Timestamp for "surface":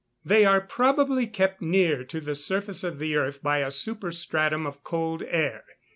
2.33-2.83